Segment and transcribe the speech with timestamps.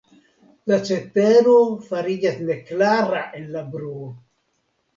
[0.71, 1.53] La cetero
[1.91, 4.13] fariĝas neklara en la bruo.